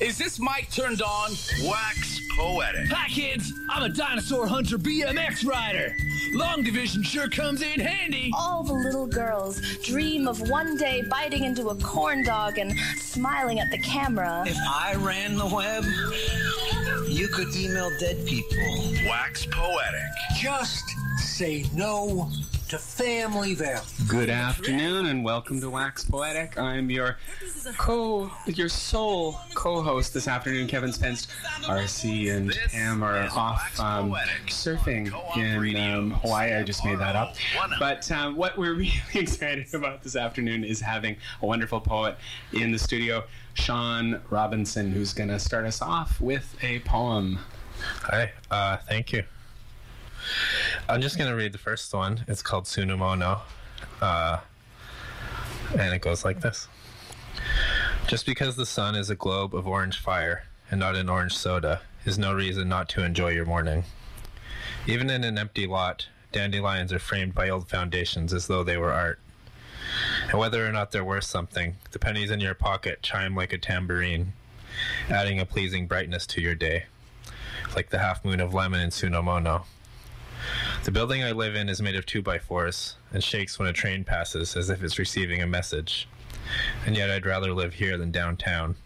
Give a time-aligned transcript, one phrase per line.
[0.00, 1.32] Is this mic turned on?
[1.64, 2.86] Wax poetic.
[2.88, 3.52] Hi, kids.
[3.68, 5.92] I'm a dinosaur hunter BMX rider.
[6.34, 8.30] Long division sure comes in handy.
[8.38, 13.58] All the little girls dream of one day biting into a corn dog and smiling
[13.58, 14.44] at the camera.
[14.46, 15.84] If I ran the web,
[17.08, 18.94] you could email dead people.
[19.08, 20.00] Wax poetic.
[20.36, 20.84] Just
[21.18, 22.30] say no
[22.68, 23.80] to family value.
[24.06, 26.58] Good afternoon and welcome to Wax Poetic.
[26.58, 27.16] I'm your
[27.78, 30.66] co your sole co-host this afternoon.
[30.66, 31.28] Kevin Spence,
[31.62, 34.10] RC, and Pam are off um,
[34.48, 35.06] surfing
[35.38, 36.52] in um, Hawaii.
[36.52, 37.36] I just made that up.
[37.78, 42.16] But um, what we're really excited about this afternoon is having a wonderful poet
[42.52, 47.38] in the studio, Sean Robinson, who's going to start us off with a poem.
[48.02, 49.22] Hi, uh, thank you.
[50.88, 52.24] I'm just going to read the first one.
[52.28, 53.40] It's called Sunomono.
[54.00, 54.38] Uh,
[55.76, 56.68] and it goes like this
[58.06, 61.80] Just because the sun is a globe of orange fire and not an orange soda
[62.04, 63.84] is no reason not to enjoy your morning.
[64.86, 68.92] Even in an empty lot, dandelions are framed by old foundations as though they were
[68.92, 69.18] art.
[70.30, 73.58] And whether or not they're worth something, the pennies in your pocket chime like a
[73.58, 74.32] tambourine,
[75.08, 76.84] adding a pleasing brightness to your day,
[77.74, 79.64] like the half moon of lemon in Sunomono.
[80.84, 83.72] The building I live in is made of 2 by 4s and shakes when a
[83.72, 86.08] train passes as if it's receiving a message.
[86.86, 88.76] And yet I'd rather live here than downtown,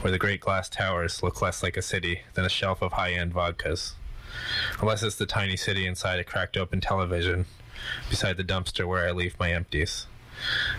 [0.00, 3.12] where the great glass towers look less like a city than a shelf of high
[3.12, 3.92] end vodkas.
[4.80, 7.44] Unless it's the tiny city inside a cracked open television,
[8.08, 10.06] beside the dumpster where I leave my empties.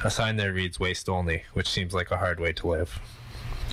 [0.04, 3.00] A sign there reads waste only, which seems like a hard way to live.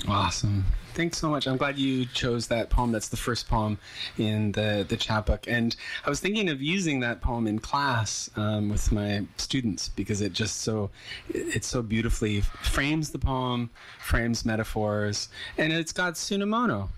[0.08, 0.64] Awesome.
[0.92, 1.46] Thanks so much.
[1.48, 2.92] I'm glad you chose that poem.
[2.92, 3.78] That's the first poem
[4.18, 5.46] in the, the chapbook.
[5.48, 5.74] And
[6.04, 10.32] I was thinking of using that poem in class um, with my students because it
[10.32, 10.90] just so,
[11.28, 16.88] it so beautifully frames the poem, frames metaphors, and it's got Sunomono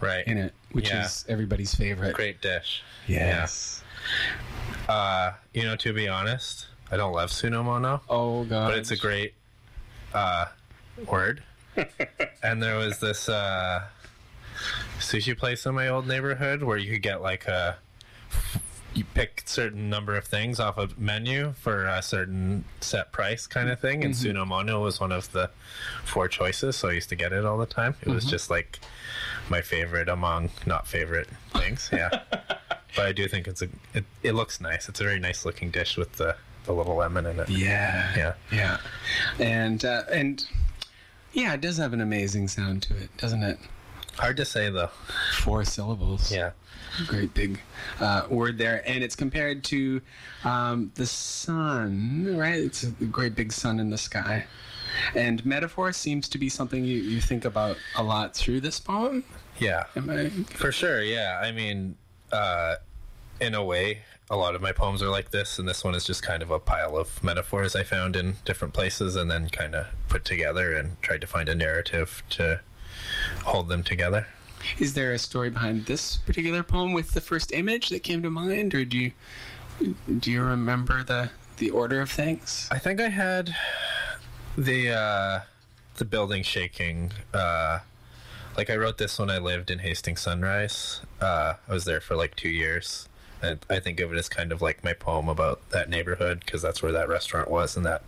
[0.00, 0.26] Right.
[0.26, 1.04] in it, which Yeah.
[1.04, 2.14] is everybody's favorite.
[2.14, 2.82] Great dish.
[3.06, 3.84] Yes.
[4.88, 8.00] Uh, you know, to be honest, I don't love Sunomono.
[8.08, 8.70] Oh, God.
[8.70, 9.34] but it's a great
[10.12, 10.46] uh,
[11.10, 11.42] word.
[12.42, 13.84] and there was this uh,
[14.98, 17.76] sushi place in my old neighborhood where you could get like a
[18.94, 23.68] you pick certain number of things off a menu for a certain set price kind
[23.68, 24.04] of thing.
[24.04, 25.50] And sunomono was one of the
[26.04, 27.96] four choices so i used to get it all the time.
[28.02, 28.78] It was just like
[29.48, 32.22] my favorite among not favorite things yeah.
[32.96, 34.88] But i do think it's a it, it looks nice.
[34.88, 37.48] It's a very nice looking dish with the the little lemon in it.
[37.48, 38.12] Yeah.
[38.16, 38.34] Yeah.
[38.50, 38.78] Yeah.
[39.38, 40.46] And, uh, and,
[41.34, 43.58] yeah, it does have an amazing sound to it, doesn't it?
[44.16, 44.90] hard to say though
[45.40, 46.30] Four syllables.
[46.32, 46.52] yeah
[47.06, 47.60] great big
[48.00, 50.00] uh, word there, and it's compared to
[50.44, 52.58] um, the sun, right?
[52.58, 54.44] It's a great big sun in the sky.
[55.14, 59.24] And metaphor seems to be something you, you think about a lot through this poem.
[59.58, 60.28] yeah I?
[60.50, 61.40] For sure, yeah.
[61.42, 61.96] I mean,
[62.32, 62.76] uh,
[63.40, 66.04] in a way, a lot of my poems are like this, and this one is
[66.04, 69.74] just kind of a pile of metaphors I found in different places and then kind
[69.74, 72.60] of put together and tried to find a narrative to
[73.44, 74.26] hold them together.
[74.78, 78.30] Is there a story behind this particular poem with the first image that came to
[78.30, 79.12] mind, or do you
[80.18, 82.68] do you remember the the order of things?
[82.70, 83.54] I think I had
[84.56, 85.40] the uh,
[85.96, 87.12] the building shaking.
[87.34, 87.80] Uh,
[88.56, 91.00] like I wrote this when I lived in Hastings Sunrise.
[91.20, 93.08] Uh, I was there for like two years.
[93.44, 96.62] And I think of it as kind of like my poem about that neighborhood because
[96.62, 98.02] that's where that restaurant was and that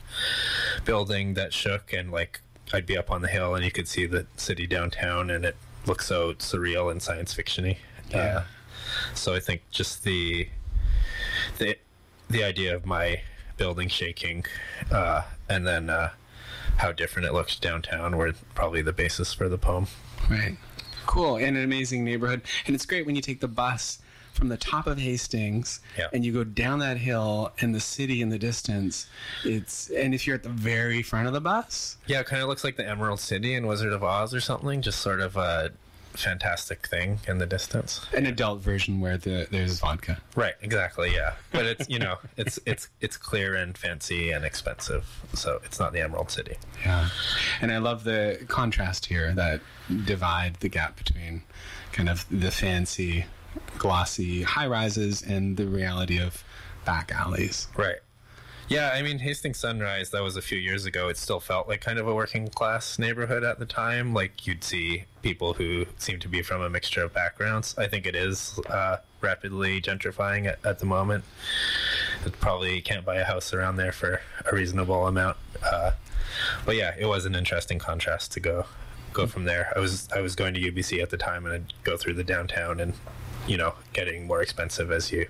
[0.85, 2.41] building that shook and like
[2.73, 5.57] I'd be up on the hill and you could see the city downtown and it
[5.87, 7.77] looks so surreal and science fictiony.
[8.11, 8.19] Yeah.
[8.19, 8.43] Uh,
[9.15, 10.49] so I think just the
[11.59, 11.77] the
[12.29, 13.21] the idea of my
[13.57, 14.45] building shaking
[14.91, 16.11] uh, and then uh,
[16.77, 19.87] how different it looks downtown were probably the basis for the poem.
[20.29, 20.57] Right.
[21.07, 21.37] Cool.
[21.37, 22.43] And an amazing neighborhood.
[22.67, 24.01] And it's great when you take the bus
[24.37, 26.09] from the top of Hastings Yeah.
[26.13, 29.07] and you go down that hill and the city in the distance.
[29.45, 32.49] It's and if you're at the very front of the bus, Yeah, it kind of
[32.49, 34.83] looks like the Emerald City in Wizard of Oz or something.
[34.83, 35.73] Just sort of a
[36.13, 38.01] fantastic thing in the distance.
[38.15, 40.19] an adult version where the there's vodka.
[40.35, 41.35] Right, exactly, yeah.
[41.53, 45.05] But it's you know, it's it's it's clear and fancy and expensive.
[45.35, 46.57] So it's not the Emerald City.
[46.85, 47.09] Yeah.
[47.61, 49.61] And I love the contrast here that
[50.07, 51.43] divide the gap between
[51.93, 53.27] kind of the fancy,
[53.79, 56.43] glossy high rises and the reality of
[56.85, 57.69] back alleys.
[57.77, 57.97] Right.
[58.69, 61.09] Yeah, I mean Hastings Sunrise, that was a few years ago.
[61.09, 64.13] It still felt like kind of a working class neighborhood at the time.
[64.13, 67.77] Like you'd see people who seem to be from a mixture of backgrounds.
[67.79, 71.25] I think it is uh, rapidly gentrifying at, at the moment.
[72.25, 75.37] It probably can't buy a house around there for a reasonable amount.
[75.63, 75.93] Uh,
[76.65, 78.67] but yeah, it was an interesting contrast to go
[79.13, 79.73] go from there.
[79.77, 82.25] I was I was going to UBC at the time, and I'd go through the
[82.25, 82.95] downtown, and
[83.47, 85.27] you know, getting more expensive as you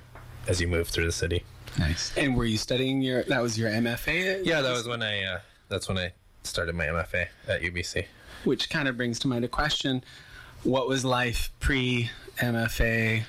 [0.48, 1.44] as you move through the city.
[1.78, 2.16] Nice.
[2.16, 3.22] And were you studying your?
[3.24, 4.44] That was your MFA.
[4.44, 8.06] Yeah, that was when I uh, that's when I started my MFA at UBC.
[8.44, 10.02] Which kind of brings to mind a question:
[10.62, 13.24] What was life pre MFA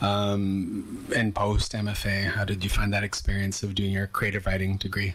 [0.00, 2.30] um, and post MFA?
[2.32, 5.14] How did you find that experience of doing your creative writing degree?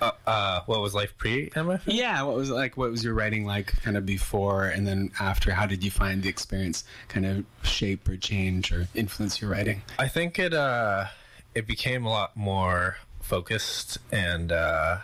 [0.00, 1.80] Uh, uh, what was life pre MFA?
[1.86, 2.76] Yeah, what was like?
[2.76, 5.52] What was your writing like, kind of before and then after?
[5.52, 9.82] How did you find the experience kind of shape or change or influence your writing?
[9.98, 11.06] I think it uh,
[11.54, 14.98] it became a lot more focused and uh,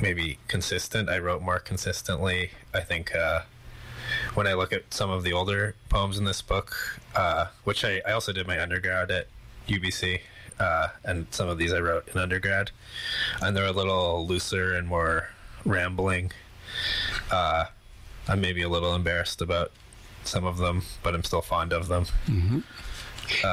[0.00, 1.08] maybe consistent.
[1.08, 2.50] I wrote more consistently.
[2.72, 3.40] I think uh,
[4.34, 6.76] when I look at some of the older poems in this book,
[7.14, 9.26] uh, which I, I also did my undergrad at
[9.68, 10.20] UBC,
[10.60, 12.70] uh, and some of these I wrote in undergrad,
[13.40, 15.28] and they're a little looser and more
[15.64, 16.32] rambling.
[17.30, 17.66] Uh,
[18.28, 19.72] I'm maybe a little embarrassed about
[20.24, 22.06] some of them, but I'm still fond of them.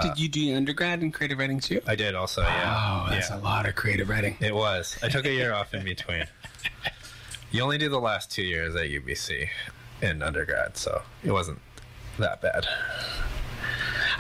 [0.02, 1.82] did you do undergrad in creative writing too?
[1.88, 3.06] I did also, yeah.
[3.08, 3.38] Oh, that's yeah.
[3.38, 4.36] a lot of creative writing.
[4.40, 4.98] It was.
[5.02, 6.26] I took a year off in between.
[7.52, 9.48] You only do the last two years at UBC
[10.02, 11.60] in undergrad, so it wasn't
[12.20, 12.68] that bad.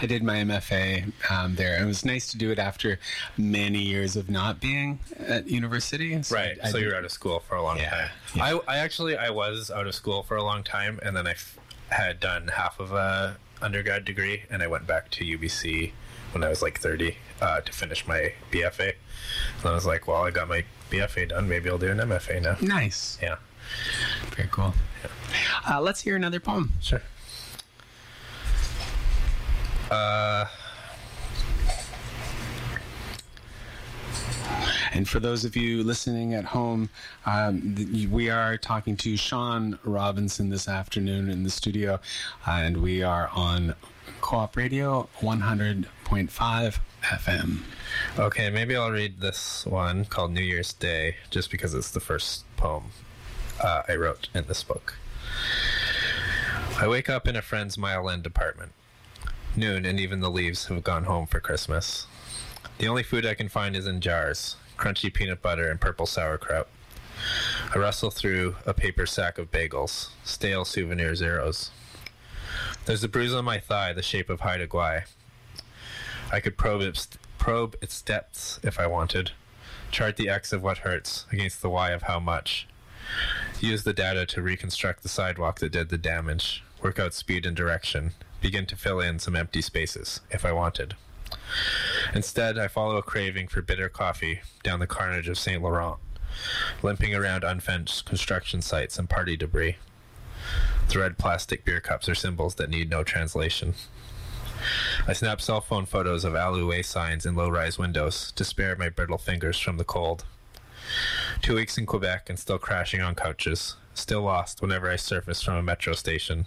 [0.01, 1.81] I did my MFA um, there.
[1.81, 2.99] It was nice to do it after
[3.37, 6.21] many years of not being at university.
[6.23, 6.57] So Right.
[6.63, 8.09] I so you were out of school for a long Yeah, time.
[8.35, 8.43] yeah.
[8.67, 11.31] I, I actually I was out of school for a long time, and then I
[11.31, 11.57] f-
[11.89, 15.91] had done half of a undergrad degree, and I went back to UBC
[16.33, 18.93] when I was like 30 uh, to finish my BFA.
[19.59, 21.47] And I was like, well, I got my BFA done.
[21.47, 22.57] Maybe I'll do an MFA now.
[22.61, 23.17] Nice.
[23.21, 23.35] Yeah.
[24.35, 24.73] Very cool.
[25.67, 26.71] Uh, let's hear another poem.
[26.81, 27.01] Sure.
[34.95, 36.89] And for those of you listening at home,
[37.25, 37.75] um,
[38.09, 41.99] we are talking to Sean Robinson this afternoon in the studio,
[42.45, 43.75] and we are on
[44.21, 47.57] Co-op Radio 100.5 FM.
[48.17, 52.45] Okay, maybe I'll read this one called New Year's Day, just because it's the first
[52.55, 52.85] poem
[53.61, 54.95] uh, I wrote in this book.
[56.77, 58.71] I wake up in a friend's Mile End apartment.
[59.57, 62.07] Noon, and even the leaves have gone home for Christmas.
[62.77, 66.67] The only food I can find is in jars crunchy peanut butter and purple sauerkraut.
[67.73, 71.71] I rustle through a paper sack of bagels, stale souvenir zeros.
[72.85, 75.03] There's a bruise on my thigh the shape of Haida Gwaii.
[76.33, 77.07] I could probe its,
[77.37, 79.31] probe its depths if I wanted,
[79.89, 82.67] chart the X of what hurts against the Y of how much,
[83.61, 87.55] use the data to reconstruct the sidewalk that did the damage, work out speed and
[87.55, 88.11] direction,
[88.45, 90.93] begin to fill in some empty spaces if I wanted.
[92.13, 95.63] Instead, I follow a craving for bitter coffee down the carnage of St.
[95.63, 95.97] Laurent,
[96.83, 99.77] limping around unfenced construction sites and party debris.
[100.89, 103.73] The red plastic beer cups are symbols that need no translation.
[105.07, 108.89] I snap cell phone photos of alleyway signs in low rise windows to spare my
[108.89, 110.23] brittle fingers from the cold.
[111.41, 115.55] Two weeks in Quebec and still crashing on couches, still lost whenever I surface from
[115.55, 116.45] a metro station.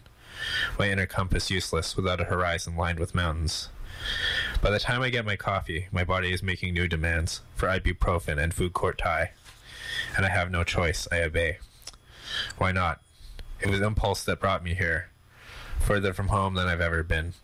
[0.79, 3.69] My inner compass useless without a horizon lined with mountains.
[4.63, 8.39] By the time I get my coffee, my body is making new demands for ibuprofen
[8.43, 9.33] and food court Thai.
[10.17, 11.59] And I have no choice, I obey.
[12.57, 13.01] Why not?
[13.61, 15.11] It was impulse that brought me here,
[15.81, 17.35] further from home than I've ever been.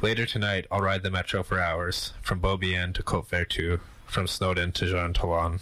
[0.00, 4.72] Later tonight, I'll ride the metro for hours, from Beaubien to Côte Vertu, from Snowdon
[4.72, 5.60] to Jean Talon,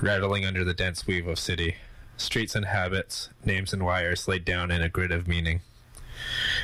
[0.00, 1.76] rattling under the dense weave of city,
[2.18, 5.60] streets and habits, names and wires laid down in a grid of meaning.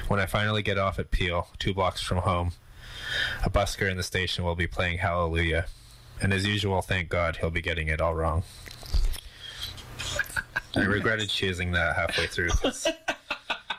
[0.08, 2.52] When I finally get off at Peel, two blocks from home,
[3.44, 5.66] a busker in the station will be playing Hallelujah,
[6.20, 8.42] and as usual, thank God, he'll be getting it all wrong.
[10.76, 12.50] I regretted choosing that halfway through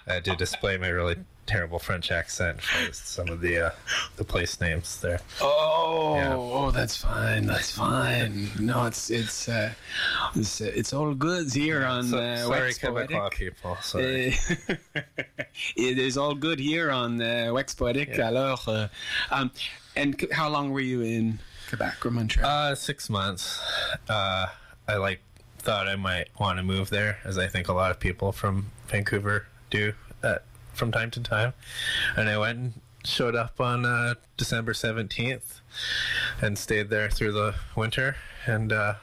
[0.08, 3.69] I had to display my really terrible French accent for some of the uh,
[4.17, 5.19] the place names there.
[5.41, 6.33] Oh, Yeah.
[6.35, 7.45] oh, that's fine.
[7.45, 8.49] That's fine.
[8.59, 9.71] No, it's it's uh,
[10.35, 13.09] it's, uh, it's all good here on So, uh, sorry, Poetic.
[13.17, 13.77] Quebecois people.
[13.81, 14.35] Sorry.
[14.67, 14.73] Uh,
[15.75, 18.17] it is all good here on uh, Wax Poetic.
[18.19, 18.87] Alors, uh,
[19.31, 19.51] um,
[19.95, 22.49] and c- how long were you in Quebec or Montreal?
[22.49, 23.61] Uh, six months.
[24.09, 24.47] Uh,
[24.87, 25.21] I like
[25.59, 28.67] thought I might want to move there, as I think a lot of people from
[28.87, 30.35] Vancouver do uh,
[30.75, 31.53] from time to time.
[32.15, 32.74] And I went and
[33.05, 35.62] showed up on uh, December seventeenth,
[36.41, 38.15] and stayed there through the winter,
[38.46, 38.96] and uh,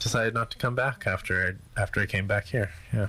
[0.00, 2.70] decided not to come back after I, after I came back here.
[2.92, 3.08] Yeah.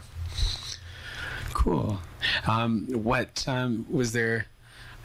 [1.54, 2.00] cool.
[2.48, 4.48] Um, what um, was there?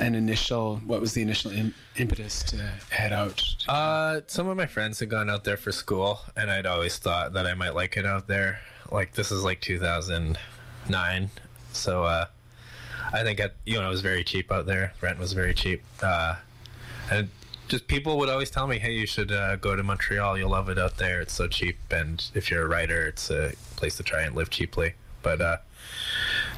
[0.00, 0.78] An initial.
[0.78, 2.56] What was the initial Im- impetus to
[2.90, 3.40] head out?
[3.68, 7.34] Uh, some of my friends had gone out there for school, and I'd always thought
[7.34, 8.58] that I might like it out there.
[8.90, 11.30] Like this is like 2009,
[11.72, 12.26] so uh,
[13.14, 14.92] I think at, you know it was very cheap out there.
[15.00, 16.34] Rent was very cheap, uh,
[17.10, 17.28] and
[17.68, 20.36] just people would always tell me, "Hey, you should uh, go to Montreal.
[20.36, 21.20] You'll love it out there.
[21.20, 24.50] It's so cheap, and if you're a writer, it's a place to try and live
[24.50, 25.56] cheaply." But uh,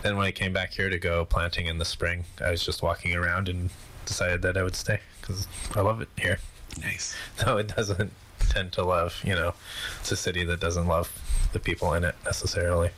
[0.02, 2.82] then when I came back here to go planting in the spring, I was just
[2.82, 3.68] walking around and
[4.06, 6.38] decided that I would stay because I love it here.
[6.80, 7.14] Nice.
[7.46, 8.12] No, it doesn't
[8.48, 9.20] tend to love.
[9.24, 9.54] You know,
[10.00, 11.12] it's a city that doesn't love
[11.56, 12.90] the people in it necessarily.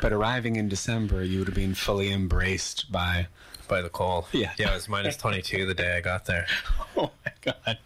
[0.00, 3.26] But arriving in December, you would have been fully embraced by.
[3.68, 4.26] By the cold.
[4.32, 4.52] Yeah.
[4.58, 6.46] Yeah, it was minus 22 the day I got there.
[6.96, 7.78] Oh my god!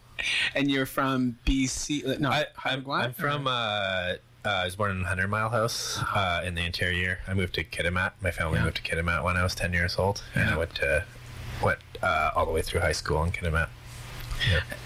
[0.54, 2.18] And you're from BC?
[2.20, 2.46] No, I?
[2.64, 3.46] I'm from.
[3.46, 4.14] Uh, uh,
[4.48, 7.18] I was born in Hundred Mile House uh, in the interior.
[7.28, 8.12] I moved to Kitimat.
[8.22, 8.64] My family Yeah.
[8.64, 11.04] moved to Kitimat when I was 10 years old, and I went to
[11.62, 13.68] went uh, all the way through high school in Kitimat.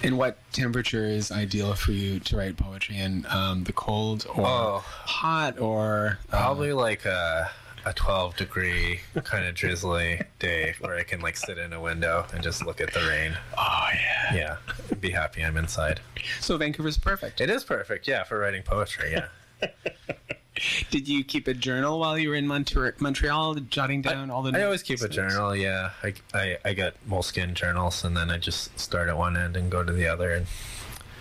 [0.03, 3.27] And what temperature is ideal for you to write poetry in?
[3.29, 4.79] Um, the cold or Oh.
[4.85, 7.51] hot or uh, Probably like a,
[7.85, 12.27] a 12 degree kind of drizzly day where I can like sit in a window
[12.33, 13.37] and just look at the rain.
[13.57, 14.35] Oh yeah.
[14.35, 14.57] Yeah,
[15.01, 16.01] be happy I'm inside.
[16.41, 17.41] So Vancouver's perfect.
[17.41, 19.13] It is perfect, yeah, for writing poetry.
[19.13, 19.29] Yeah.
[20.91, 24.59] Did you keep a journal while you were in Montre- Montreal, jotting down all the?
[24.59, 25.55] I always keep a journal.
[25.55, 29.57] Yeah, I, I I got Moleskine journals, and then I just start at one end
[29.57, 30.47] and go to the other and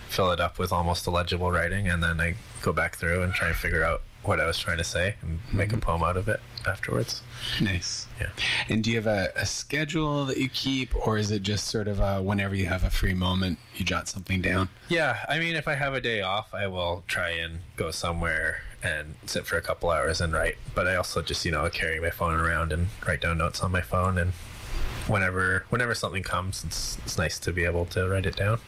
[0.08, 3.48] fill it up with almost illegible writing, and then I go back through and try
[3.48, 6.28] and figure out what I was trying to say and make a poem out of
[6.28, 7.22] it afterwards.
[7.60, 8.06] Nice.
[8.20, 8.28] Yeah.
[8.68, 11.88] And do you have a, a schedule that you keep, or is it just sort
[11.88, 14.68] of uh whenever you have a free moment, you jot something down?
[14.88, 18.62] Yeah, I mean, if I have a day off, I will try and go somewhere
[18.82, 20.56] and sit for a couple hours and write.
[20.74, 23.70] But I also just, you know, carry my phone around and write down notes on
[23.72, 24.18] my phone.
[24.18, 24.32] And
[25.06, 28.60] whenever whenever something comes, it's it's nice to be able to write it down.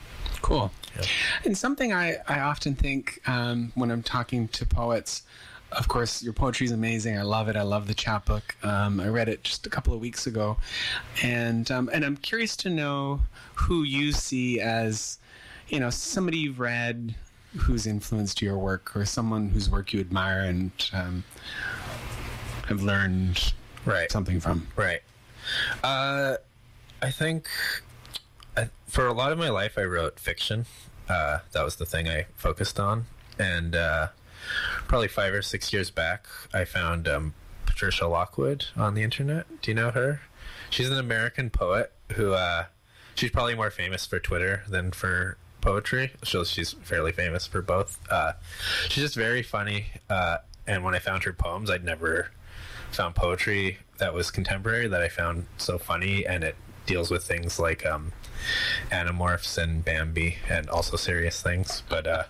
[0.43, 0.71] Cool.
[0.97, 1.07] Yeah.
[1.45, 5.23] And something I, I often think um, when I'm talking to poets,
[5.73, 7.19] of course, your poetry is amazing.
[7.19, 7.57] I love it.
[7.57, 8.57] I love the chapbook.
[8.65, 10.57] Um, I read it just a couple of weeks ago,
[11.23, 13.21] and um, and I'm curious to know
[13.55, 15.19] who you see as,
[15.69, 17.15] you know, somebody you've read
[17.57, 21.25] who's influenced your work, or someone whose work you admire and um,
[22.69, 23.53] have learned
[23.85, 24.11] Right.
[24.13, 24.67] something from.
[24.77, 25.01] Right.
[25.83, 26.37] Uh,
[27.03, 27.49] I think
[28.57, 30.67] I, for a lot of my life, I wrote fiction.
[31.09, 33.07] Uh, that was the thing I focused on.
[33.39, 34.09] And uh,
[34.87, 37.35] probably five or six years back, I found um,
[37.67, 39.47] Patricia Lockwood on the internet.
[39.63, 40.21] Do you know her?
[40.69, 42.67] She's an American poet who uh,
[43.15, 46.13] she's probably more famous for Twitter than for poetry.
[46.25, 47.99] So she's fairly famous for both.
[48.11, 48.33] Uh,
[48.89, 49.87] she's just very funny.
[50.09, 52.31] Uh, and when I found her poems, I'd never
[52.93, 57.59] found poetry that was contemporary that I found so funny, and it deals with things
[57.59, 58.13] like um,
[58.91, 61.83] Animorphs and Bambi, and also serious things.
[61.89, 62.25] But uh,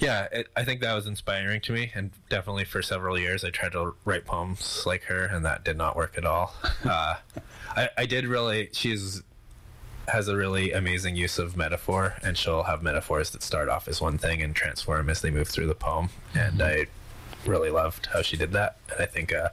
[0.00, 3.50] yeah, it, I think that was inspiring to me, and definitely for several years I
[3.50, 6.54] tried to write poems like her, and that did not work at all.
[6.84, 7.16] Uh,
[7.76, 8.68] I, I did really.
[8.72, 9.22] She's
[10.08, 14.00] has a really amazing use of metaphor, and she'll have metaphors that start off as
[14.00, 16.08] one thing and transform as they move through the poem.
[16.34, 16.86] And I
[17.46, 18.76] really loved how she did that.
[18.90, 19.50] And I think, uh,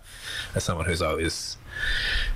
[0.56, 1.58] as someone who's always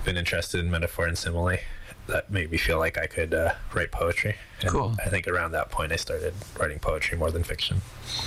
[0.05, 1.57] been interested in metaphor and simile,
[2.07, 4.35] that made me feel like I could uh, write poetry.
[4.61, 4.95] And Cool.
[5.03, 7.81] I think around that point, I started writing poetry more than fiction.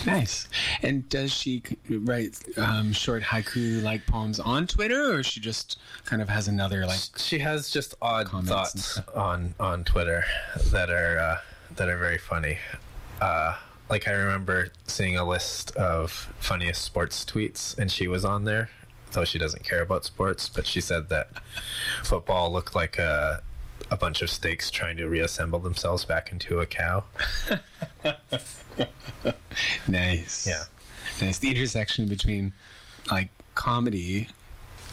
[0.04, 0.49] Nice.
[0.83, 6.21] And does she write um, short haiku like poems on Twitter, or she just kind
[6.23, 7.00] of has another like?
[7.16, 10.25] She has just odd thoughts on on Twitter
[10.71, 11.37] that are uh,
[11.76, 12.59] that are very funny.
[13.21, 13.56] Uh,
[13.88, 18.71] like I remember seeing a list of funniest sports tweets, and she was on there.
[19.12, 21.30] Though she doesn't care about sports, but she said that
[22.02, 23.42] football looked like a
[23.90, 27.05] a bunch of steaks trying to reassemble themselves back into a cow.
[29.88, 30.47] Nice.
[30.47, 30.64] Yeah.
[31.21, 31.38] Nice.
[31.38, 32.52] The intersection between
[33.11, 34.28] like comedy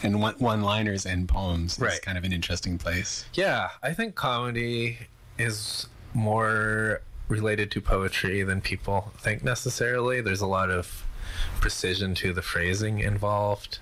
[0.02, 3.24] and one one-liners and poems is kind of an interesting place.
[3.34, 4.98] Yeah, I think comedy
[5.38, 10.20] is more related to poetry than people think necessarily.
[10.20, 11.04] There's a lot of
[11.60, 13.78] precision to the phrasing involved.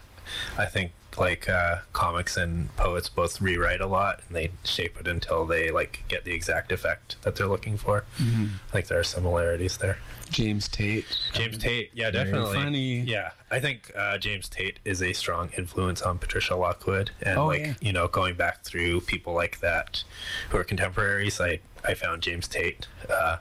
[0.56, 5.06] I think like uh, comics and poets both rewrite a lot and they shape it
[5.06, 8.04] until they like get the exact effect that they're looking for.
[8.18, 9.98] I think there are similarities there.
[10.30, 11.04] James Tate.
[11.34, 12.52] James Tate, yeah, definitely.
[12.52, 13.00] Very funny.
[13.00, 17.46] Yeah, I think uh, James Tate is a strong influence on Patricia Lockwood, and Oh,
[17.48, 17.74] like yeah.
[17.82, 20.04] you know, going back through people like that
[20.48, 23.36] who are contemporaries, I I found James Tate, uh,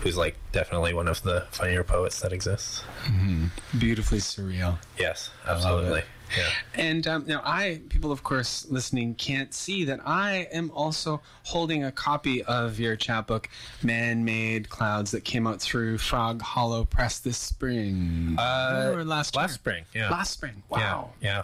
[0.00, 2.82] who's like definitely one of the funnier poets that exists.
[3.06, 3.78] Mm-hmm.
[3.78, 4.76] Beautifully surreal.
[4.98, 6.02] Yes, absolutely.
[6.32, 6.38] It.
[6.38, 6.48] Yeah.
[6.74, 11.84] And um, now, I, people, of course, listening can't see that I am also holding
[11.84, 13.48] a copy of your chapbook,
[13.82, 18.36] Man Made Clouds, that came out through Frog Hollow Press this spring.
[18.38, 19.54] Uh, or last last year?
[19.54, 20.10] spring, yeah.
[20.10, 20.62] Last spring.
[20.68, 21.10] Wow.
[21.20, 21.42] Yeah.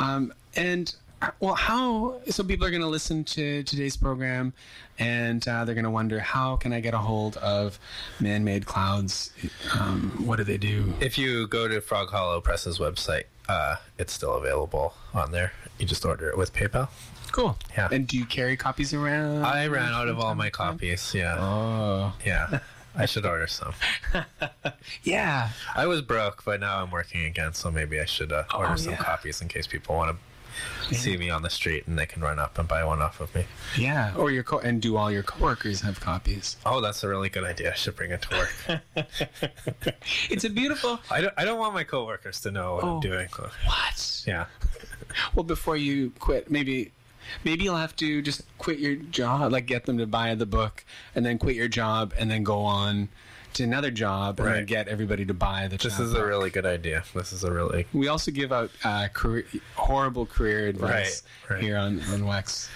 [0.00, 0.94] Um, and
[1.40, 2.20] well, how?
[2.28, 4.52] So people are going to listen to today's program,
[4.98, 7.78] and uh, they're going to wonder how can I get a hold of
[8.20, 9.32] man-made clouds?
[9.74, 10.92] Um, what do they do?
[11.00, 15.52] If you go to Frog Hollow Press's website, uh, it's still available on there.
[15.78, 16.88] You just order it with PayPal.
[17.32, 17.56] Cool.
[17.76, 17.88] Yeah.
[17.90, 19.44] And do you carry copies around?
[19.44, 21.14] I ran out of all my copies.
[21.14, 21.36] Yeah.
[21.38, 22.14] Oh.
[22.24, 22.60] Yeah.
[22.96, 23.74] I should order some.
[25.02, 25.50] Yeah.
[25.74, 28.92] I was broke, but now I'm working again, so maybe I should uh, order some
[28.92, 28.98] yeah.
[28.98, 30.22] copies in case people want to
[30.92, 33.34] see me on the street and they can run up and buy one off of
[33.34, 33.44] me.
[33.76, 34.14] Yeah.
[34.16, 36.56] Or your co- and do all your coworkers have copies?
[36.64, 37.72] Oh, that's a really good idea.
[37.72, 39.06] I should bring it to work.
[40.30, 41.00] It's a beautiful.
[41.10, 41.34] I don't.
[41.36, 42.94] I don't want my coworkers to know what Oh.
[42.96, 43.28] I'm doing.
[43.64, 44.22] What?
[44.26, 44.46] Yeah.
[45.34, 46.92] Well, before you quit, maybe
[47.42, 50.84] maybe you'll have to just quit your job, like get them to buy the book,
[51.14, 53.08] and then quit your job, and then go on
[53.56, 55.76] to another job, and then get everybody to buy the.
[55.76, 57.04] This is a really good idea.
[57.14, 59.44] This is a really We also give out uh, career,
[59.74, 61.62] horrible career advice Right, right.
[61.62, 62.68] here on on Wax.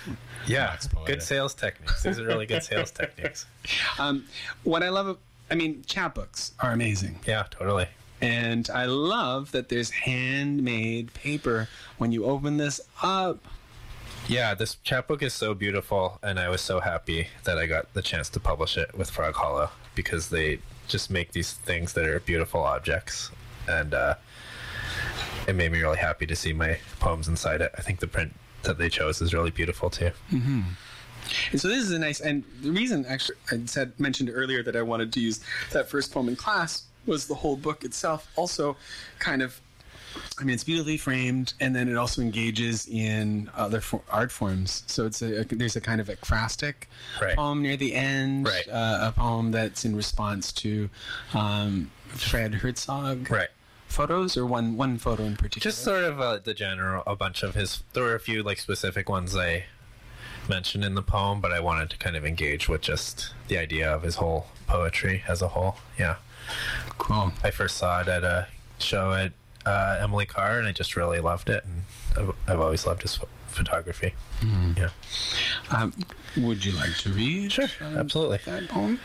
[0.47, 2.03] yeah Wax good sales techniques.
[2.03, 3.47] These are really good sales techniques.
[3.99, 4.25] Um,
[4.65, 5.19] what I love,
[5.51, 7.19] I mean, chapbooks are amazing.
[7.27, 7.87] Yeah, totally.
[8.23, 11.69] And I love that there's handmade paper
[11.99, 13.39] when you open this up.
[14.29, 18.03] Yeah, this chapbook is so beautiful, and I was so happy that I got the
[18.03, 22.21] chance to publish it with Frog Hollow because they just make these things that are
[22.21, 23.31] beautiful objects,
[23.69, 24.15] and uh,
[25.49, 27.73] it made me really happy to see my poems inside it.
[27.77, 30.11] I think the print that they chose is really beautiful too.
[31.50, 34.77] And so this is a nice, and the reason actually I said mentioned earlier that
[34.77, 35.41] I wanted to use
[35.73, 38.77] that first poem in class was the whole book itself also
[39.19, 39.61] kind of,
[40.38, 44.83] I mean, it's beautifully framed, and then it also engages in other for, art forms.
[44.87, 46.75] So it's a, there's a kind of ekphrastic
[47.21, 47.37] Right.
[47.37, 48.69] poem near the end, Right.
[48.69, 50.88] uh, a poem that's in response to
[51.35, 53.49] um, Fred Herzog Right.
[53.88, 55.62] photos, or one one photo in particular.
[55.71, 57.83] Just sort of uh, the general, a bunch of his.
[57.93, 59.64] There were a few like specific ones I
[60.49, 63.92] mentioned in the poem, but I wanted to kind of engage with just the idea
[63.94, 65.77] of his whole poetry as a whole.
[65.99, 66.16] Yeah,
[66.99, 67.33] cool.
[67.44, 69.33] I first saw it at a show at
[69.66, 71.83] uh, Emily Carr, and I just really loved it, and
[72.16, 74.14] I've, I've always loved his ph- photography.
[74.77, 74.88] Yeah,
[75.70, 75.92] Um,
[76.37, 77.53] would you like to read?
[77.53, 78.38] Sure, um, absolutely.
[78.46, 79.01] That poem.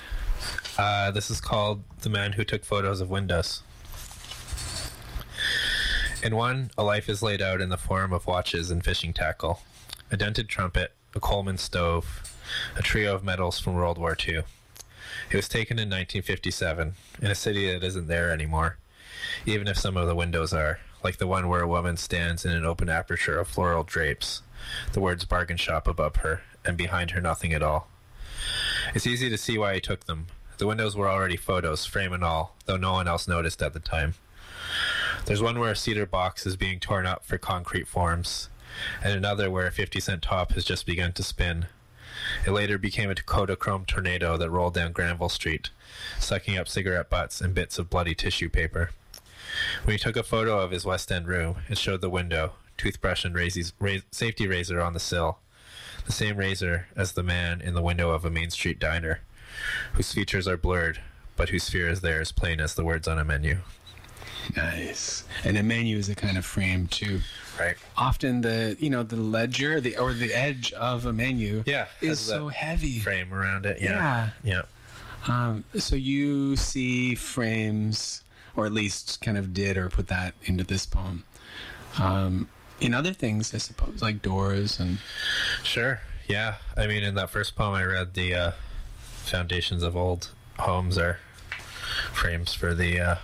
[0.77, 3.63] uh, this is called "The Man Who Took Photos of Windows."
[6.23, 9.61] In one, a life is laid out in the form of watches and fishing tackle,
[10.11, 12.23] a dented trumpet, a Coleman stove,
[12.75, 14.41] a trio of medals from World War II.
[15.29, 18.77] It was taken in 1957 in a city that isn't there anymore,
[19.45, 22.51] even if some of the windows are, like the one where a woman stands in
[22.51, 24.41] an open aperture of floral drapes,
[24.93, 27.87] the words bargain shop above her, and behind her nothing at all.
[28.93, 30.27] It's easy to see why he took them.
[30.57, 33.79] The windows were already photos, frame and all, though no one else noticed at the
[33.79, 34.15] time.
[35.25, 38.49] There's one where a cedar box is being torn up for concrete forms,
[39.03, 41.65] and another where a 50 cent top has just begun to spin.
[42.45, 45.69] It later became a Kodachrome tornado that rolled down Granville Street,
[46.19, 48.91] sucking up cigarette butts and bits of bloody tissue paper.
[49.83, 53.25] When he took a photo of his West End room, it showed the window, toothbrush
[53.25, 53.35] and
[54.11, 55.39] safety razor on the sill,
[56.05, 59.21] the same razor as the man in the window of a Main Street diner,
[59.93, 60.99] whose features are blurred,
[61.35, 63.59] but whose fear is there as plain as the words on a menu.
[64.55, 65.23] Nice.
[65.43, 67.21] And a menu is a kind of frame too.
[67.59, 67.75] Right.
[67.97, 72.19] Often the you know the ledger the or the edge of a menu Yeah, is
[72.19, 72.99] so heavy.
[72.99, 73.81] Frame around it.
[73.81, 74.29] Yeah.
[74.43, 74.63] Yeah.
[75.27, 78.23] Um, so you see frames,
[78.55, 81.23] or at least kind of did or put that into this poem.
[81.99, 84.99] Um, in other things, I suppose, like doors and
[85.63, 86.01] Sure.
[86.27, 86.55] Yeah.
[86.75, 88.51] I mean, in that first poem I read, the uh,
[88.99, 91.19] foundations of old homes are
[92.11, 93.15] frames for the uh,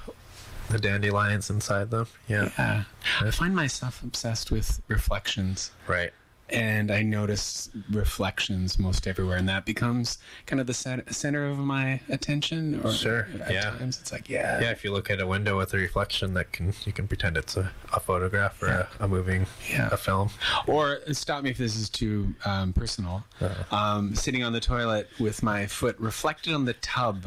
[0.69, 2.07] the dandelions inside them.
[2.27, 2.49] Yeah.
[2.57, 2.83] yeah.
[3.19, 5.71] I find myself obsessed with reflections.
[5.87, 6.13] Right.
[6.51, 12.01] And I notice reflections most everywhere, and that becomes kind of the center of my
[12.09, 12.81] attention.
[12.83, 13.61] Or Sure, at yeah.
[13.71, 14.71] times it's like, yeah, Yeah.
[14.71, 17.55] If you look at a window with a reflection, that can you can pretend it's
[17.57, 19.89] a, a photograph or a, a moving Yeah.
[19.91, 20.29] a film.
[20.67, 23.23] Or stop me if this is too um, personal.
[23.39, 23.75] Uh-huh.
[23.75, 27.25] Um, sitting on the toilet with my foot reflected on the tub,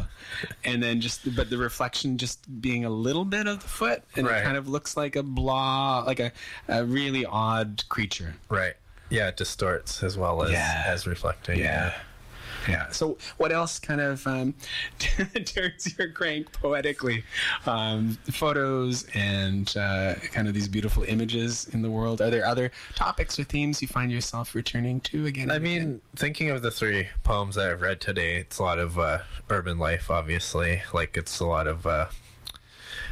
[0.64, 4.26] and then just but the reflection just being a little bit of the foot, and
[4.26, 4.40] Right.
[4.40, 6.32] it kind of looks like a blah, like a,
[6.68, 8.34] a really odd creature.
[8.48, 8.74] Right.
[9.10, 9.28] Yeah.
[9.28, 10.84] It distorts as well as Yeah.
[10.86, 11.58] as reflecting.
[11.58, 11.94] Yeah.
[12.66, 12.88] Yeah.
[12.92, 14.54] So, what else kind of um,
[15.44, 17.22] turns your crank poetically?
[17.66, 22.22] Um, photos and uh, kind of these beautiful images in the world.
[22.22, 25.50] Are there other topics or themes you find yourself returning to again?
[25.50, 25.88] I and again?
[25.90, 29.18] mean, thinking of the three poems that I've read today, it's a lot of uh,
[29.50, 30.82] urban life, obviously.
[30.94, 32.06] Like, it's a lot of uh,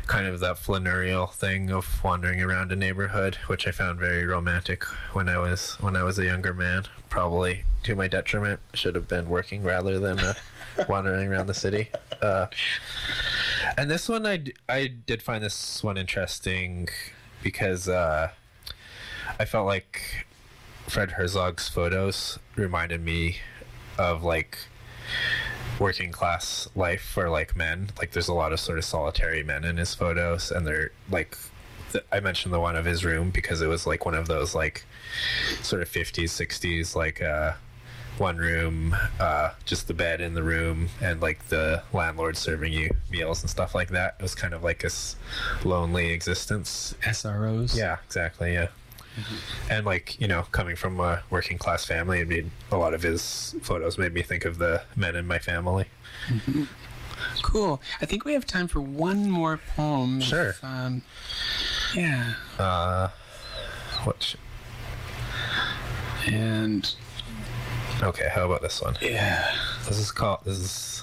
[0.06, 4.84] kind of that flanneurial thing of wandering around a neighborhood, which I found very romantic
[5.14, 6.84] when I was when I was a younger man.
[7.08, 8.60] Probably to my detriment.
[8.74, 10.34] Should have been working rather than uh,
[10.88, 11.90] wandering around the city.
[12.20, 12.46] Uh,
[13.76, 16.88] and this one, I I did find this one interesting
[17.42, 18.30] because uh,
[19.38, 20.26] I felt like
[20.88, 23.38] Fred Herzog's photos reminded me
[23.98, 24.58] of like
[25.82, 27.90] working class life for like men.
[27.98, 31.36] Like there's a lot of sort of solitary men in his photos, and they're like.
[31.92, 34.54] th- I mentioned the one of his room because it was like one of those
[34.54, 34.84] like
[35.62, 37.52] sort of 50s, 60s, like uh,
[38.18, 42.88] one room, uh, just the bed in the room, and like the landlord serving you
[43.10, 44.16] meals and stuff like that.
[44.18, 45.16] It was kind of like this
[45.64, 46.94] lonely existence.
[47.02, 47.76] SROs.
[47.76, 48.54] Yeah, exactly.
[48.54, 48.68] Yeah.
[49.70, 53.02] And like you know, coming from a working class family, it made a lot of
[53.02, 55.86] his photos made me think of the men in my family.
[57.42, 57.80] Cool.
[58.00, 60.20] I think we have time for one more poem.
[60.20, 60.54] if, Sure.
[60.62, 61.02] um,
[61.94, 62.34] yeah.
[62.58, 63.08] Uh,
[64.04, 64.34] what?
[66.26, 66.94] And
[68.02, 68.96] Okay, how about this one?
[69.00, 69.54] yeah.
[69.86, 70.40] This is called.
[70.44, 71.02] This is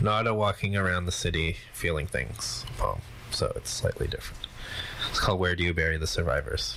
[0.00, 4.46] not a walking around the city feeling things poem, so it's slightly different.
[5.10, 6.76] It's called "Where Do You Bury the Survivors."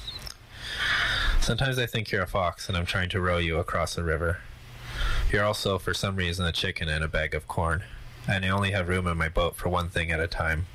[1.42, 4.38] Sometimes I think you're a fox and I'm trying to row you across a river.
[5.32, 7.84] You're also, for some reason, a chicken and a bag of corn,
[8.28, 10.68] and I only have room in my boat for one thing at a time.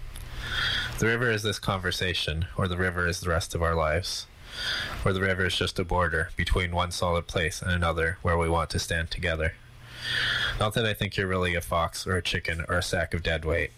[0.99, 4.27] The river is this conversation, or the river is the rest of our lives,
[5.05, 8.49] or the river is just a border between one solid place and another where we
[8.49, 9.55] want to stand together.
[10.59, 13.23] Not that I think you're really a fox or a chicken or a sack of
[13.23, 13.71] dead weight.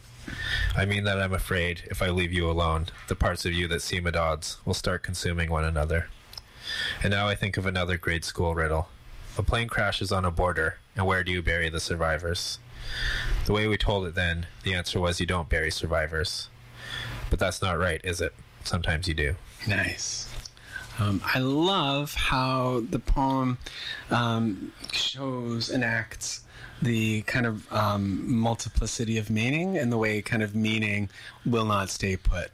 [0.75, 3.83] I mean that I'm afraid if I leave you alone, the parts of you that
[3.83, 6.09] seem at odds will start consuming one another.
[7.03, 8.89] And now I think of another grade school riddle.
[9.37, 12.59] A plane crashes on a border, and where do you bury the survivors?
[13.47, 16.49] The way we told it then, the answer was you don't bury survivors.
[17.31, 18.35] But that's not right, is it?
[18.65, 19.37] Sometimes you do.
[19.67, 20.29] Nice.
[20.99, 23.59] Um, I love how the poem
[24.11, 26.43] um, shows and acts
[26.83, 31.09] the kind of um, multiplicity of meaning and the way kind of meaning
[31.47, 32.51] will not stay put.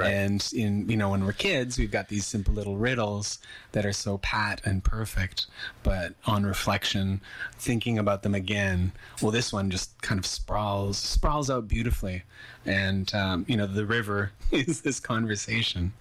[0.00, 0.12] Right.
[0.12, 3.38] And in you know when we're kids, we've got these simple little riddles
[3.72, 5.46] that are so pat and perfect,
[5.82, 7.20] but on reflection,
[7.58, 12.22] thinking about them again, well, this one just kind of sprawls sprawls out beautifully,
[12.66, 15.92] and um, you know the river is this conversation.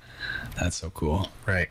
[0.60, 1.30] That's so cool.
[1.46, 1.70] Right.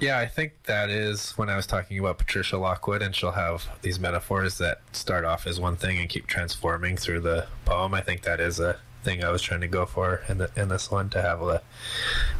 [0.00, 3.68] Yeah, I think that is when I was talking about Patricia Lockwood, and she'll have
[3.82, 7.94] these metaphors that start off as one thing and keep transforming through the poem.
[7.94, 10.68] I think that is a thing I was trying to go for in the, in
[10.68, 11.62] this one to have a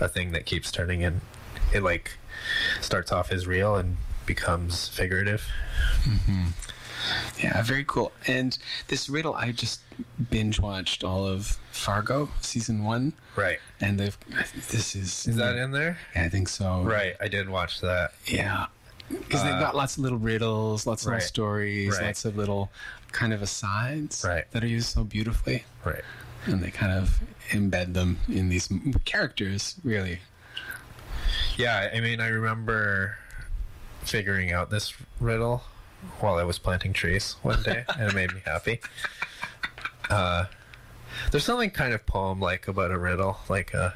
[0.01, 1.21] a thing that keeps turning in.
[1.75, 2.13] It like
[2.81, 3.97] starts off as real and
[4.27, 5.47] becomes figurative.
[6.05, 6.47] Hmm.
[7.43, 8.13] Yeah, very cool.
[8.29, 9.81] And this riddle, I just
[10.31, 13.59] binge watched all of Fargo season one, Right.
[13.81, 14.17] and they've
[14.71, 15.99] this is Is that in there?
[16.15, 16.83] Yeah, I think so.
[16.83, 17.17] Right.
[17.21, 18.13] I did watch that.
[18.27, 18.67] Yeah.
[19.11, 21.17] Because they've got lots of little riddles, lots of right.
[21.17, 22.07] little stories, Right.
[22.07, 22.71] lots of little
[23.11, 24.49] kind of asides Right.
[24.53, 25.65] that are used so beautifully.
[25.85, 26.05] Right.
[26.47, 28.69] And they kind of embed them in these
[29.05, 30.21] characters, really.
[31.57, 33.17] Yeah, I mean, I remember
[34.03, 35.63] figuring out this riddle
[36.21, 38.81] while I was planting trees one day, and it made me happy.
[40.11, 40.47] Uh,
[41.31, 43.91] there's something kind of poem-like about a riddle, like uh,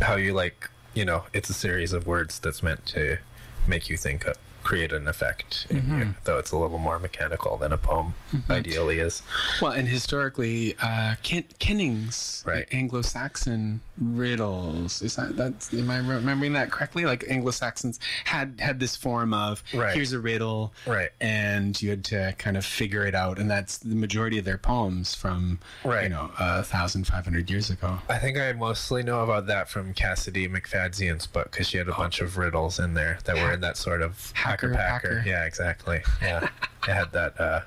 [0.00, 3.18] how you like, you know, it's a series of words that's meant to
[3.66, 4.26] make you think,
[4.62, 5.98] create an effect, in Mm-hmm.
[6.00, 8.14] you, though it's a little more mechanical than a poem
[8.48, 9.22] ideally is.
[9.60, 12.66] Well, and historically, uh, Ken- Kenning's Right.
[12.72, 17.04] Anglo-Saxon riddles is that that's am I remembering that correctly?
[17.04, 19.94] Like Anglo-Saxons had had this form of Right.
[19.94, 21.10] here's a riddle, Right.
[21.20, 24.58] and you had to kind of figure it out, and that's the majority of their
[24.58, 26.04] poems from Right.
[26.04, 27.98] you know a thousand five hundred years ago.
[28.08, 31.94] I think I mostly know about that from Cassidy McFadzean's book because she had a
[31.94, 35.08] bunch of riddles in there that were in that sort of Hacker, hacker packer.
[35.16, 35.28] packer.
[35.28, 36.02] Yeah, exactly.
[36.20, 36.48] Yeah,
[36.88, 37.60] it had that uh,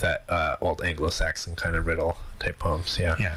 [0.00, 2.96] that uh, old Anglo-Saxon kind of riddle type poems.
[3.00, 3.34] Yeah, Yeah.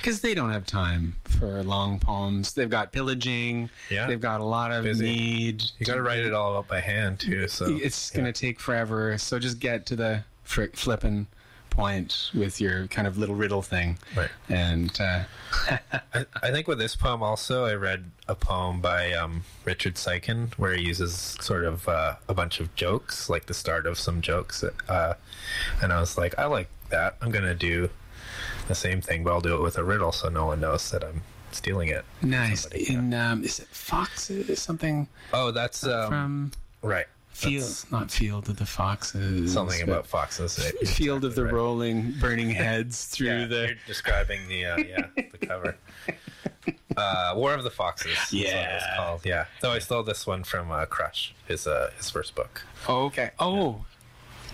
[0.00, 2.54] Because they don't have time for long poems.
[2.54, 3.70] They've got pillaging.
[3.90, 4.06] Yeah.
[4.06, 5.04] They've got a lot of Busy.
[5.04, 5.62] need.
[5.78, 7.48] you got to write it all out by hand too.
[7.48, 9.16] So it's going to take forever.
[9.18, 11.26] So just get to the fr- flipping
[11.70, 13.96] point with your kind of little riddle thing.
[14.16, 14.28] Right.
[14.48, 15.24] And uh,
[16.14, 20.52] I, I think with this poem also, I read a poem by um, Richard Siken
[20.54, 24.20] where he uses sort of uh, a bunch of jokes, like the start of some
[24.20, 24.64] jokes.
[24.88, 25.14] Uh,
[25.80, 27.16] and I was like, I like that.
[27.22, 27.88] I'm going to do
[28.70, 31.04] the same thing, but I'll do it with a riddle so no one knows that
[31.04, 32.04] I'm stealing it.
[32.22, 32.64] nice.
[32.66, 34.62] In um, is it Foxes?
[34.62, 36.52] Something Oh, that's um, from
[36.82, 37.06] right.
[37.32, 39.52] Field, That's not Field of the Foxes.
[39.52, 40.58] something about foxes.
[40.94, 41.52] Field of the right.
[41.54, 43.66] Rolling, Burning Heads through Yeah, the.
[43.68, 45.76] you're describing the uh, yeah the cover.
[46.96, 48.18] Uh, War of the Foxes.
[48.32, 48.96] Yeah.
[48.96, 49.24] called.
[49.24, 49.46] Yeah.
[49.60, 52.62] So I stole this one from uh, Crush, his uh, his first book.
[52.88, 53.30] Oh, okay.
[53.38, 53.84] Oh,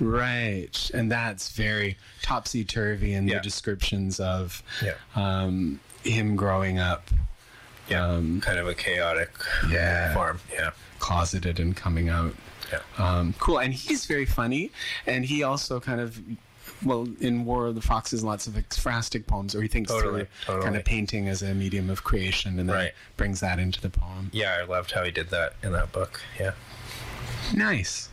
[0.01, 0.91] right.
[0.95, 3.37] And that's very topsy turvy in Yeah.
[3.37, 4.95] the descriptions of Yeah.
[5.15, 7.11] um, him growing up
[7.89, 8.05] Yeah.
[8.05, 9.31] Um, kind of a chaotic
[9.71, 10.13] Yeah.
[10.15, 10.41] farm.
[10.53, 10.71] Yeah.
[10.99, 12.35] closeted and coming out.
[12.73, 12.81] Yeah.
[12.99, 13.59] Um, cool.
[13.61, 14.73] And he's very funny.
[15.07, 16.19] And he also kind of,
[16.83, 20.63] well, in War of the Foxes, lots of ekphrastic poems, or he thinks Totally, through
[20.63, 22.93] kind of painting as a medium of creation and then Right.
[23.17, 24.31] brings that into the poem.
[24.33, 26.21] Yeah, I loved how he did that in that book.
[26.41, 26.53] Yeah.
[27.55, 28.09] Nice.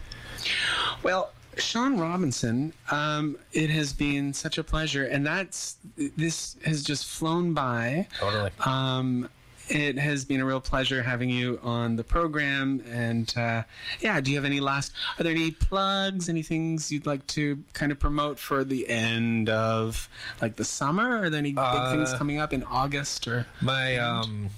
[1.01, 5.77] Well, Sean Robinson, um, it has been such a pleasure, and that's
[6.17, 8.07] this has just flown by.
[8.19, 8.51] Totally.
[8.65, 9.29] Um,
[9.69, 13.63] it has been a real pleasure having you on the program, and uh,
[14.01, 14.91] yeah, do you have any last?
[15.17, 16.27] Are there any plugs?
[16.27, 20.09] Any things you'd like to kind of promote for the end of
[20.41, 21.17] like the summer?
[21.23, 23.45] Are there any big things Uh, coming up in August or?
[23.61, 24.49] My um,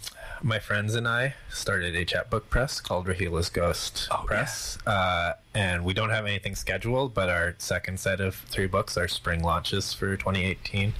[0.41, 5.83] my friends and I started a chapbook press called Rahila's Ghost Oh, Press, uh, and
[5.85, 7.13] we don't have anything scheduled.
[7.13, 10.93] But our second set of three books, our spring launches for 2018,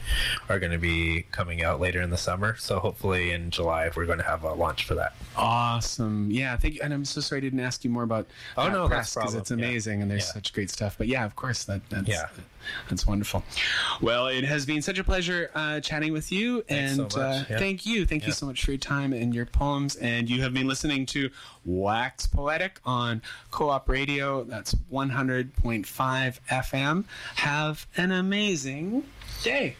[0.49, 2.55] are going to be coming out later in the summer.
[2.55, 5.13] So hopefully in July we're going to have a launch for that.
[5.35, 6.31] Awesome.
[6.31, 6.81] Yeah, thank you.
[6.83, 9.35] And I'm so sorry I didn't ask you more about Oh, no, press that's because
[9.35, 10.33] it's amazing and there's Yeah.
[10.33, 10.97] such great stuff.
[10.97, 12.27] But yeah, of course, that that's Yeah.
[12.89, 13.43] that's wonderful.
[14.01, 17.41] Well, it has been such a pleasure uh, chatting with you, Thanks and so much.
[17.41, 17.59] Uh, Yeah.
[17.59, 19.95] thank you, thank you so much for your time and your poems.
[19.97, 21.29] And you have been listening to
[21.65, 24.43] Wax Poetic on Co-op Radio.
[24.43, 27.05] That's 100.5 FM.
[27.35, 29.03] Have an amazing
[29.43, 29.75] day.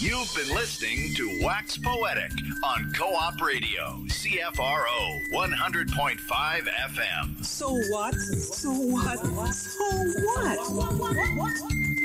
[0.00, 2.30] You've been listening to Wax Poetic
[2.64, 6.18] on Co-op Radio, CFRO 100.5
[6.68, 7.44] FM.
[7.44, 8.14] So what?
[8.14, 9.18] So what?
[9.18, 9.90] So
[11.36, 11.97] what?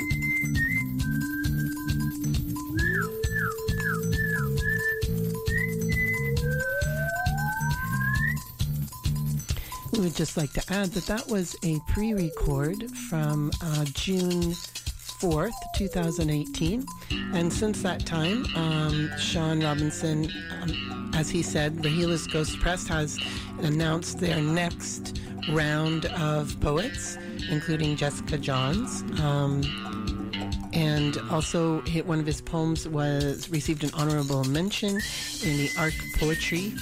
[9.94, 14.52] We would just like to add that that was a pre record from uh, June
[15.20, 16.84] 4th, 2018.
[17.32, 20.28] And since that time, um, Sean Robinson,
[20.60, 23.20] um, as he said, Rahila's Ghost Press has
[23.60, 25.20] announced their next
[25.52, 27.16] round of poets,
[27.48, 29.02] including Jessica Johns.
[29.20, 29.62] Um,
[30.72, 34.96] and also one of his poems was received an honorable mention
[35.44, 36.72] in the ARC Poetry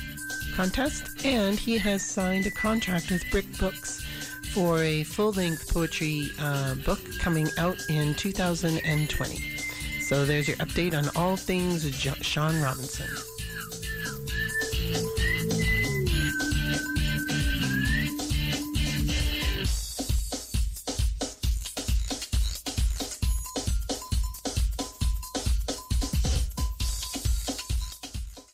[0.52, 4.04] contest, and he has signed a contract with Brick Books
[4.52, 9.58] for a full-length poetry uh, book coming out in 2020.
[10.00, 13.08] So there's your update on all things jo- Sean Robinson.